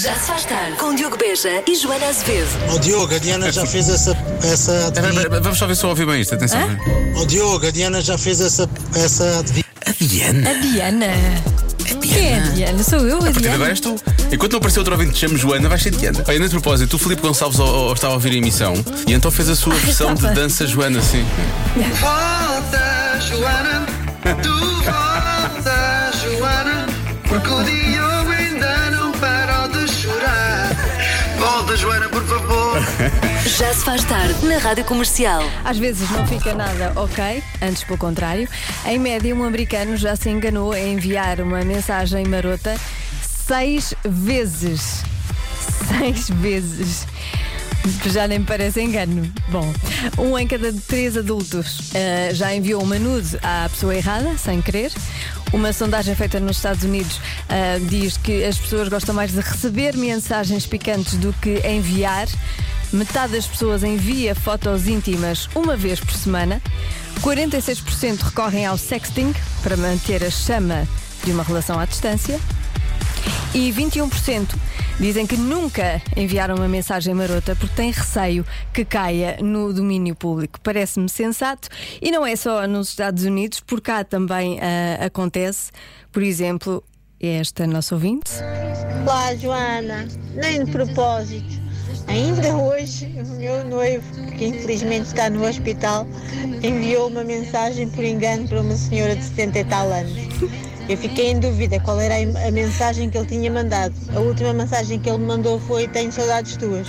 [0.00, 2.48] Já se faz tarde com Diogo Beja e Joana Azevedo.
[2.74, 5.28] Ó Diogo, a Diana já fez essa, essa adivinha.
[5.40, 6.60] Vamos só ver se eu ouvi bem isto, atenção.
[7.16, 9.64] Ó Diogo, a Diana já fez essa, essa adivinha.
[9.86, 10.50] A Diana.
[10.50, 11.06] A Diana.
[12.00, 12.82] Quem é a Diana?
[12.82, 13.54] Sou eu, a A partir de Diana.
[13.56, 13.96] agora és tu.
[14.32, 16.24] Enquanto não apareceu outro ouvinte que te chame Joana, vais ser Diana.
[16.26, 18.72] Olha, nesse propósito, o Filipe Gonçalves ó, ó, estava a ouvir a emissão
[19.06, 20.34] e então fez a sua versão de estava.
[20.34, 21.24] dança Joana, sim.
[22.00, 23.86] Volta, Joana,
[24.42, 26.86] tu volta, Joana,
[27.28, 27.91] porque o Diogo
[31.72, 32.78] Volta, Joana, por favor.
[33.58, 35.42] Já se faz tarde na Rádio Comercial.
[35.64, 38.48] Às vezes não fica nada ok, antes pelo contrário.
[38.84, 42.78] Em média, um americano já se enganou em enviar uma mensagem marota
[43.22, 45.02] seis vezes.
[45.88, 47.06] Seis vezes.
[48.06, 49.32] Já nem me parece engano.
[49.48, 49.72] Bom,
[50.18, 54.92] um em cada três adultos eh, já enviou uma nude à pessoa errada, sem querer.
[55.52, 59.94] Uma sondagem feita nos Estados Unidos eh, diz que as pessoas gostam mais de receber
[59.96, 62.26] mensagens picantes do que enviar.
[62.90, 66.60] Metade das pessoas envia fotos íntimas uma vez por semana.
[67.20, 70.88] 46% recorrem ao sexting para manter a chama
[71.22, 72.40] de uma relação à distância.
[73.54, 74.48] E 21%
[75.02, 80.60] dizem que nunca enviaram uma mensagem marota porque têm receio que caia no domínio público.
[80.62, 81.68] Parece-me sensato
[82.00, 85.72] e não é só nos Estados Unidos, por cá também ah, acontece.
[86.12, 86.84] Por exemplo,
[87.20, 88.30] esta nossa ouvinte.
[89.02, 90.06] Olá, Joana.
[90.36, 91.60] Nem de propósito.
[92.06, 94.04] Ainda hoje, o meu noivo,
[94.38, 96.06] que infelizmente está no hospital,
[96.62, 100.12] enviou uma mensagem por engano para uma senhora de 70 e tal anos.
[100.88, 103.94] Eu fiquei em dúvida qual era a mensagem que ele tinha mandado.
[104.14, 106.86] A última mensagem que ele me mandou foi: Tenho saudades tuas.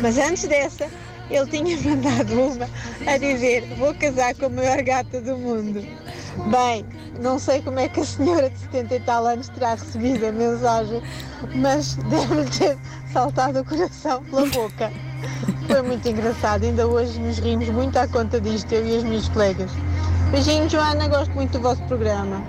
[0.00, 0.88] Mas antes dessa,
[1.30, 2.68] ele tinha mandado uma
[3.06, 5.80] a dizer: Vou casar com a maior gata do mundo.
[6.50, 6.84] Bem,
[7.20, 10.32] não sei como é que a senhora de 70 e tal anos terá recebido a
[10.32, 11.02] mensagem,
[11.54, 12.78] mas deve-lhe ter
[13.12, 14.92] saltado o coração pela boca.
[15.66, 19.28] Foi muito engraçado, ainda hoje nos rimos muito à conta disto, eu e as minhas
[19.28, 19.70] colegas.
[20.30, 22.42] Beijinho, Joana, gosto muito do vosso programa.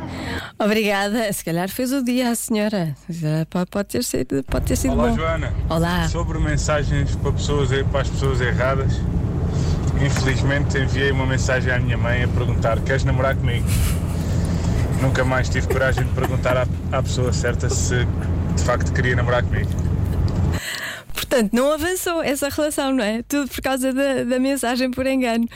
[0.64, 1.34] Obrigada.
[1.34, 2.96] Se calhar fez o dia a senhora.
[3.10, 5.16] Já Pode, pode ter sido, pode ter sido Olá bom.
[5.16, 5.54] Joana.
[5.68, 6.08] Olá.
[6.08, 8.94] Sobre mensagens para, pessoas, para as pessoas erradas,
[10.00, 13.66] infelizmente enviei uma mensagem à minha mãe a perguntar: Queres namorar comigo?
[15.02, 18.06] Nunca mais tive coragem de perguntar à, à pessoa certa se
[18.56, 19.70] de facto queria namorar comigo.
[21.12, 23.24] Portanto, não avançou essa relação, não é?
[23.24, 25.48] Tudo por causa da, da mensagem por engano.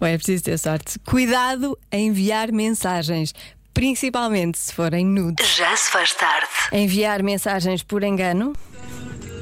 [0.00, 0.98] Bom, é preciso ter sorte.
[1.00, 3.34] Cuidado a enviar mensagens,
[3.80, 5.56] principalmente se forem nudes.
[5.56, 6.48] Já se faz tarde.
[6.70, 8.52] Enviar mensagens por engano.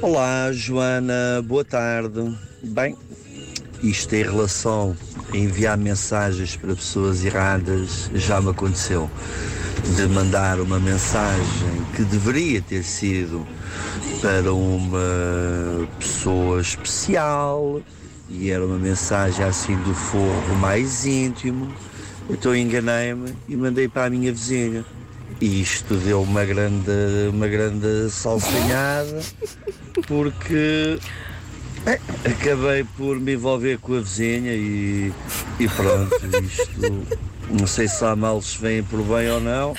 [0.01, 2.37] Olá, Joana, boa tarde.
[2.63, 2.95] Bem,
[3.83, 4.95] isto em relação
[5.33, 9.11] a enviar mensagens para pessoas erradas já me aconteceu.
[9.97, 13.45] De mandar uma mensagem que deveria ter sido
[14.21, 17.81] para uma pessoa especial
[18.29, 21.69] e era uma mensagem assim do forro mais íntimo.
[22.29, 24.85] Então enganei-me e mandei para a minha vizinha.
[25.41, 26.91] E isto deu uma grande,
[27.31, 29.21] uma grande salsinhada
[30.07, 30.99] porque
[31.85, 35.13] é, acabei por me envolver com a vizinha e,
[35.59, 37.05] e pronto, isto
[37.49, 39.73] não sei se há males vêm por bem ou não,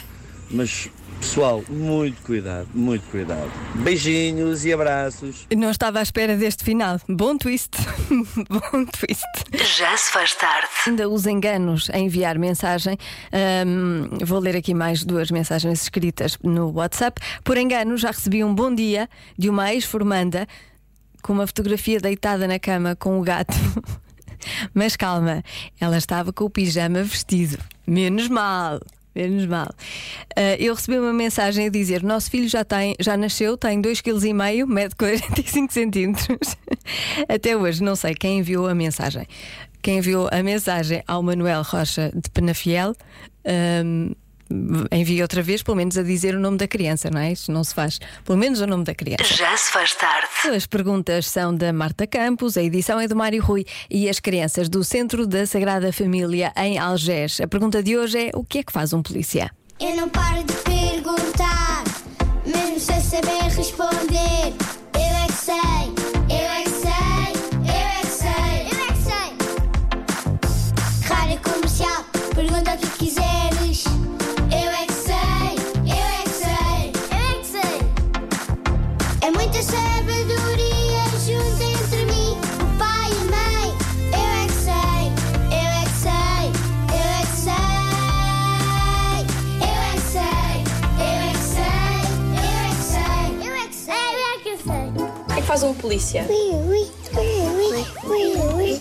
[0.51, 0.89] mas
[1.21, 3.51] pessoal, muito cuidado, muito cuidado.
[3.77, 5.47] Beijinhos e abraços.
[5.57, 6.99] Não estava à espera deste final.
[7.09, 7.77] Bom twist.
[8.49, 9.25] Bom twist.
[9.79, 10.69] Já se faz tarde.
[10.87, 12.97] Ainda os enganos a enviar mensagem.
[13.33, 17.21] Ahm, vou ler aqui mais duas mensagens escritas no WhatsApp.
[17.45, 19.09] Por engano, já recebi um bom dia
[19.39, 20.49] de uma ex-formanda
[21.23, 23.55] com uma fotografia deitada na cama com o gato.
[24.73, 25.45] Mas calma,
[25.79, 27.59] ela estava com o pijama vestido.
[27.87, 28.81] Menos mal.
[29.15, 29.69] Menos mal.
[30.37, 34.03] Ah, eu recebi uma mensagem a dizer: Nosso filho já, tem, já nasceu, tem 2,5
[34.03, 36.57] kg, mede 45 centímetros.
[37.29, 39.27] Até hoje, não sei quem enviou a mensagem.
[39.83, 42.95] Quem enviou a mensagem ao Manuel Rocha de Penafiel.
[43.45, 44.13] ahm,
[44.91, 47.33] envia outra vez, pelo menos a dizer o nome da criança, não é?
[47.33, 47.99] Isso não se faz.
[48.25, 49.25] Pelo menos o nome da criança.
[49.25, 50.29] Já se faz tarde.
[50.55, 54.69] As perguntas são da Marta Campos, a edição é do Mário Rui e as crianças
[54.69, 57.41] do Centro da Sagrada Família em Algés.
[57.41, 59.51] A pergunta de hoje é: o que é que faz um polícia?
[59.81, 61.85] Eu não paro de perguntar,
[62.45, 64.60] mesmo sem saber responder.
[95.41, 96.27] Que faz um polícia?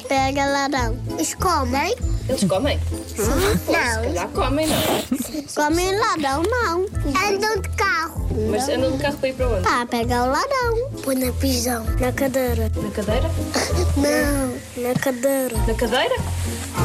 [0.07, 0.97] Pega ladrão.
[1.11, 1.95] Eles comem?
[2.27, 2.79] Eles comem?
[3.15, 4.01] Se Não.
[4.03, 5.53] calhar comem, não.
[5.56, 6.85] Comem ladrão, não.
[7.27, 8.27] Andam de carro.
[8.51, 9.63] Mas andam de carro para ir para onde?
[9.63, 10.89] Tá, pega o ladrão.
[11.03, 11.83] Põe na prisão.
[12.00, 12.71] Na cadeira.
[12.75, 13.29] Na cadeira?
[13.97, 15.57] Não, na cadeira.
[15.67, 16.15] Na cadeira?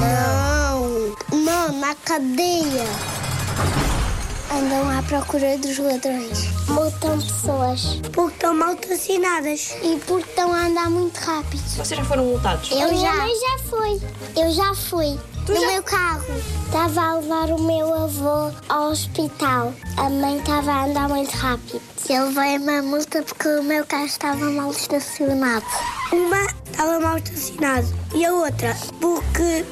[0.01, 1.39] Não.
[1.39, 2.85] Não, na cadeia.
[4.55, 6.49] Andam à procura dos ladrões.
[6.69, 8.01] Multam pessoas.
[8.13, 9.75] Porque estão mal estacionadas.
[9.83, 11.61] E porque estão a andar muito rápido.
[11.61, 12.71] Vocês já foram multados?
[12.71, 13.13] Eu já.
[13.27, 14.01] já fui.
[14.37, 15.19] Eu já fui.
[15.49, 16.25] no meu carro.
[16.67, 19.75] Estava a levar o meu avô ao hospital.
[19.97, 21.83] A mãe estava a andar muito rápido.
[22.09, 25.67] Ele veio uma multa porque o meu carro estava mal estacionado.
[26.13, 29.65] Uma estava mal estacionado e a outra porque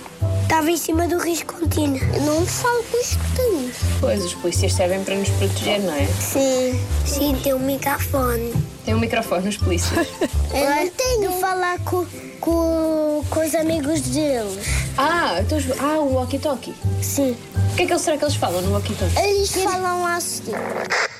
[0.43, 1.99] estava em cima do risco contínuo.
[2.25, 3.77] Não falo com os escuteiros.
[4.01, 6.07] Pois, os polícias servem para nos proteger, não é?
[6.07, 8.53] Sim, sim, tem um microfone.
[8.85, 10.07] Tem um microfone, os polícias.
[10.53, 11.33] Eu não tenho.
[11.41, 12.05] Falar com,
[12.41, 14.67] com, com os amigos deles.
[14.99, 16.75] ah, então, os- ah, o walkie-talkie.
[17.03, 17.37] Sim.
[17.73, 19.19] O que é que eles, será que eles falam no walkie-talkie?
[19.19, 20.43] Eles falam assim.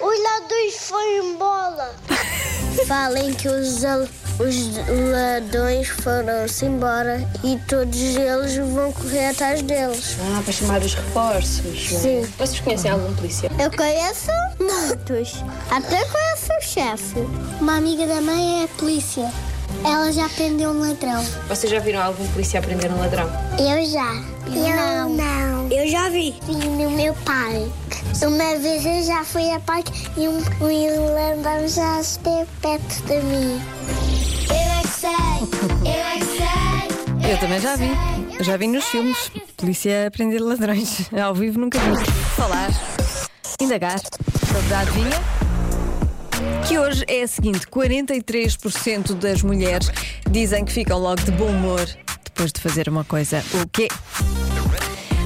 [0.01, 1.95] Os ladrões foram embora.
[2.87, 4.77] Falem que os, al- os
[5.13, 10.17] ladrões foram-se embora e todos eles vão correr atrás deles.
[10.37, 11.91] Ah, para chamar os reforços.
[11.91, 12.01] não é?
[12.01, 12.33] Sim.
[12.39, 13.51] Vocês conhecem algum polícia?
[13.59, 15.45] Eu conheço muitos.
[15.71, 17.21] Até conheço o chefe.
[17.61, 19.31] Uma amiga da mãe é polícia.
[19.85, 21.25] Ela já prendeu um ladrão.
[21.49, 23.29] Vocês já viram algum polícia prender um ladrão?
[23.59, 24.13] Eu já.
[24.47, 25.69] Eu não.
[25.71, 26.35] Eu já vi.
[26.47, 28.03] Vi no meu parque.
[28.25, 33.21] Uma vez eu já fui a parque e um, um irlandão já esteve perto de
[33.23, 33.61] mim.
[37.33, 37.91] Eu também já vi.
[38.39, 39.33] Eu já vi nos filmes.
[39.57, 41.09] Polícia a prender ladrões.
[41.19, 42.05] Ao vivo nunca vi.
[42.37, 42.69] Falar,
[43.59, 45.17] indagar sobre a adivinha.
[46.69, 49.91] Que hoje é a seguinte: 43% das mulheres
[50.31, 51.81] dizem que ficam logo de bom humor
[52.23, 53.43] depois de fazer uma coisa.
[53.55, 53.89] O quê?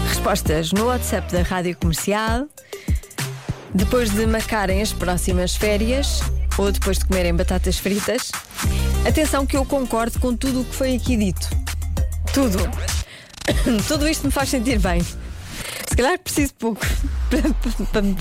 [0.08, 2.46] Respostas no WhatsApp da Rádio Comercial.
[3.74, 6.20] Depois de marcarem as próximas férias
[6.56, 8.30] ou depois de comerem batatas fritas.
[9.04, 11.65] Atenção que eu concordo com tudo o que foi aqui dito.
[12.36, 12.58] Tudo.
[13.88, 15.00] Tudo isto me faz sentir bem.
[15.00, 16.84] Se calhar preciso pouco
[17.90, 18.14] para, me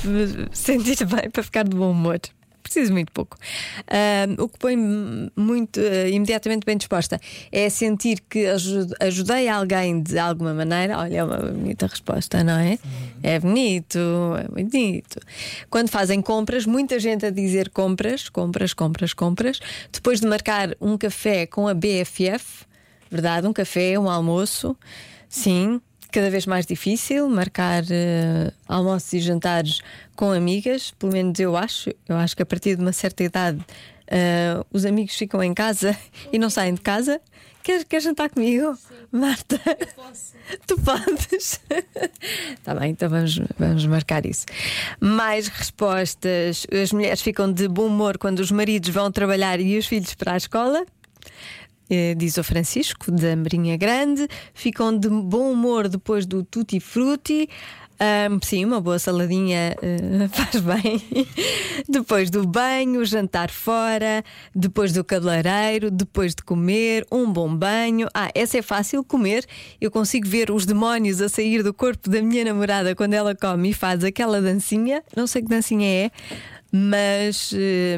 [0.54, 2.18] sentir bem, para ficar de bom humor.
[2.64, 3.38] Preciso muito pouco.
[3.92, 4.78] Ahm, o que põe
[5.36, 7.20] muito eh, imediatamente bem disposta
[7.52, 10.98] é sentir que aju- ajudei alguém de alguma maneira.
[10.98, 12.80] Olha, é uma bonita resposta, não é?
[13.22, 14.00] É bonito,
[14.40, 15.20] é bonito.
[15.70, 19.60] Quando fazem compras, muita gente a dizer compras, compras, compras, compras.
[19.92, 22.66] Depois de marcar um café com a BFF,
[23.16, 23.48] verdade?
[23.48, 24.76] Um café, um almoço,
[25.28, 25.82] sim.
[26.12, 29.82] Cada vez mais difícil marcar eh, almoços e jantares
[30.16, 31.90] com amigas, pelo menos eu acho.
[32.08, 33.60] Eu acho que a partir de uma certa idade
[34.08, 35.98] eh, os amigos ficam em casa
[36.32, 37.20] e não saem de casa.
[37.64, 38.78] Quer, quer jantar comigo?
[39.12, 39.60] Marta?
[40.68, 41.60] Tu podes?
[42.52, 44.46] Está bem, então vamos, vamos marcar isso.
[45.00, 46.68] Mais respostas.
[46.72, 50.34] As mulheres ficam de bom humor quando os maridos vão trabalhar e os filhos para
[50.34, 50.86] a escola.
[51.90, 54.28] Eh, diz o Francisco, da Marinha Grande.
[54.54, 57.48] Ficam de bom humor depois do tutti frutti.
[57.98, 61.02] Ahm, sim, uma boa saladinha eh, faz bem.
[61.88, 64.22] depois do banho, jantar fora,
[64.54, 68.10] depois do cabeleireiro, depois de comer, um bom banho.
[68.14, 69.46] Ah, essa é fácil comer.
[69.80, 73.70] Eu consigo ver os demónios a sair do corpo da minha namorada quando ela come
[73.70, 75.02] e faz aquela dancinha.
[75.16, 76.12] Não sei que dancinha é,
[76.72, 77.54] mas.
[77.56, 77.98] eh,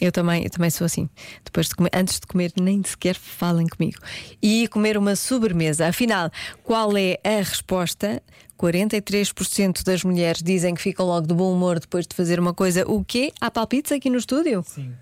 [0.00, 1.08] eu também, eu também sou assim.
[1.44, 3.98] Depois de comer, antes de comer, nem sequer falem comigo.
[4.42, 5.86] E comer uma sobremesa.
[5.88, 6.30] Afinal,
[6.62, 8.22] qual é a resposta?
[8.58, 12.86] 43% das mulheres dizem que ficam logo de bom humor depois de fazer uma coisa.
[12.90, 13.32] O quê?
[13.40, 14.62] Há palpites aqui no estúdio?
[14.66, 14.92] Sim.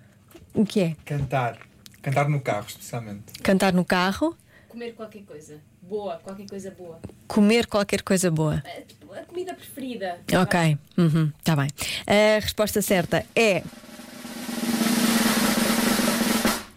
[0.53, 0.95] O que é?
[1.05, 1.57] Cantar.
[2.01, 3.33] Cantar no carro, especialmente.
[3.41, 4.35] Cantar no carro,
[4.69, 5.57] Comer qualquer coisa.
[5.81, 6.99] Boa, qualquer coisa boa.
[7.27, 8.61] comer qualquer coisa boa.
[8.65, 10.19] É, tipo, A comida preferida.
[10.41, 11.69] Ok, uhum, tá bem.
[12.05, 13.63] A resposta certa é.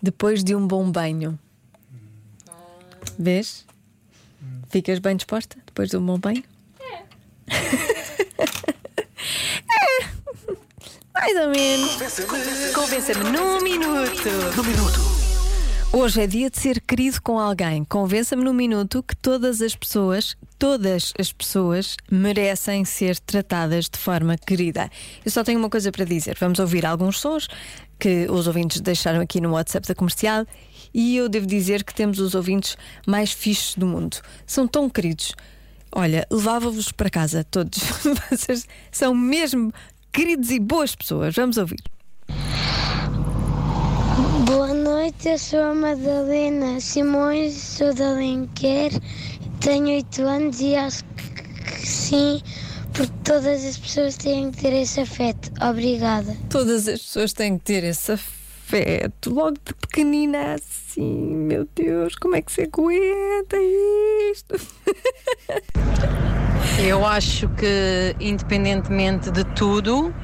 [0.02, 1.38] Depois de um bom banho.
[3.18, 3.66] Vês?
[4.70, 6.44] Ficas bem disposta depois de um bom banho?
[9.70, 10.08] É.
[11.12, 11.96] Mais ou menos.
[12.72, 14.28] Convença-me num minuto.
[14.56, 15.00] Num minuto.
[15.92, 17.84] Hoje é dia de ser querido com alguém.
[17.84, 24.36] Convença-me num minuto que todas as pessoas, todas as pessoas merecem ser tratadas de forma
[24.36, 24.90] querida.
[25.24, 26.36] Eu só tenho uma coisa para dizer.
[26.40, 27.48] Vamos ouvir alguns sons
[27.98, 30.46] que os ouvintes deixaram aqui no WhatsApp da comercial
[30.92, 34.18] e eu devo dizer que temos os ouvintes mais fixes do mundo.
[34.46, 35.34] São tão queridos.
[35.92, 37.78] Olha, levava-vos para casa todos.
[38.30, 39.72] Vocês são mesmo
[40.12, 41.34] queridos e boas pessoas.
[41.34, 41.82] Vamos ouvir.
[44.44, 48.92] Boa noite, eu sou a Madalena Simões, sou da Alenquer,
[49.60, 52.40] tenho 8 anos e acho que sim,
[52.92, 55.50] porque todas as pessoas têm que ter esse afeto.
[55.62, 56.36] Obrigada.
[56.48, 61.34] Todas as pessoas têm que ter esse afeto, logo de pequenina assim.
[61.36, 63.56] Meu Deus, como é que se aguenta
[64.32, 64.54] isto?
[66.78, 70.14] Eu acho que, independentemente de tudo,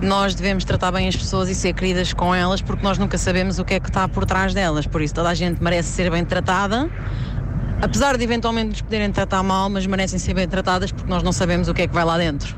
[0.00, 3.58] nós devemos tratar bem as pessoas e ser queridas com elas, porque nós nunca sabemos
[3.58, 4.86] o que é que está por trás delas.
[4.86, 6.90] Por isso, toda a gente merece ser bem tratada,
[7.80, 11.32] apesar de eventualmente nos poderem tratar mal, mas merecem ser bem tratadas porque nós não
[11.32, 12.56] sabemos o que é que vai lá dentro.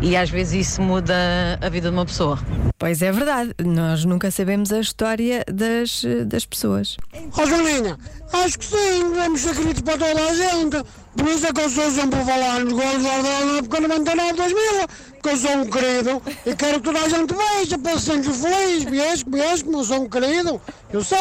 [0.00, 1.14] E às vezes isso muda
[1.60, 2.38] a vida de uma pessoa.
[2.78, 6.96] Pois é verdade, nós nunca sabemos a história das, das pessoas.
[7.36, 7.96] Ó Joaninha,
[8.32, 10.84] acho que sim, devemos ser queridos para toda a gente.
[11.16, 14.86] Por isso é que eu sou sempre a falar nos gols da época 99 2000,
[15.22, 18.32] que eu sou um querido e quero que toda a gente veja para se sentir
[18.32, 19.22] feliz.
[19.22, 20.60] Vês como eu sou um querido?
[20.92, 21.18] Eu sou.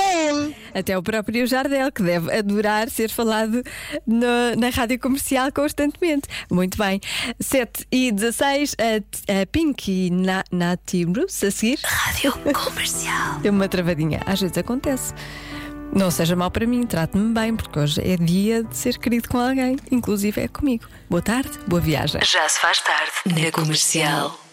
[0.73, 3.63] Até o próprio Jardel, que deve adorar ser falado
[4.05, 6.27] no- na rádio comercial constantemente.
[6.51, 6.99] Muito bem.
[7.39, 11.79] 7 e 16, a, a Pink na, Nati Bruce a seguir.
[11.83, 13.39] Rádio Comercial.
[13.41, 14.21] Deu uma travadinha.
[14.25, 15.13] Às vezes acontece.
[15.93, 19.39] Não seja mal para mim, trate-me bem, porque hoje é dia de ser querido com
[19.39, 20.85] alguém, inclusive é comigo.
[21.09, 22.21] Boa tarde, boa viagem.
[22.23, 24.44] Já se faz tarde na Comercial.